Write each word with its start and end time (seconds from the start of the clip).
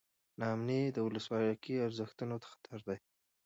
نا 0.39 0.45
امني 0.55 0.81
د 0.91 0.97
ولسواکۍ 1.07 1.75
ارزښتونو 1.87 2.35
ته 2.41 2.47
خطر 2.53 2.79
دی. 2.87 2.97